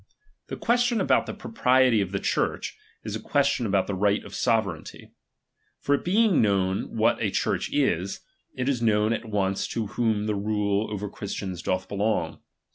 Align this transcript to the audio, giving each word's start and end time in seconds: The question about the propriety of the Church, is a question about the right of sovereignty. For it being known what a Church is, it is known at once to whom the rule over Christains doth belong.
The 0.47 0.55
question 0.57 0.99
about 0.99 1.27
the 1.27 1.33
propriety 1.35 2.01
of 2.01 2.11
the 2.11 2.17
Church, 2.19 2.75
is 3.03 3.15
a 3.15 3.19
question 3.19 3.67
about 3.67 3.85
the 3.85 3.93
right 3.93 4.23
of 4.23 4.33
sovereignty. 4.33 5.11
For 5.79 5.93
it 5.93 6.03
being 6.03 6.41
known 6.41 6.97
what 6.97 7.21
a 7.21 7.29
Church 7.29 7.71
is, 7.71 8.19
it 8.55 8.67
is 8.67 8.81
known 8.81 9.13
at 9.13 9.25
once 9.25 9.67
to 9.67 9.85
whom 9.85 10.25
the 10.25 10.33
rule 10.33 10.89
over 10.91 11.07
Christains 11.07 11.61
doth 11.61 11.87
belong. 11.87 12.39